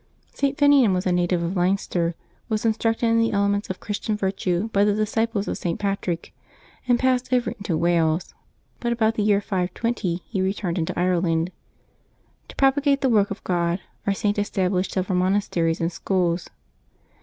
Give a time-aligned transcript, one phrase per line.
[0.33, 0.57] St.
[0.57, 2.15] Finian was a native of Leinster,
[2.49, 5.79] was instructed in the elements of Christian virtue by the disciples of St.
[5.79, 6.33] Patrick,
[6.87, 8.33] and passed over into Wales;
[8.79, 11.51] but about the year 520 he returned into Ireland.
[12.47, 16.49] To propagate the work of God, our Saint established several monasteries and schools.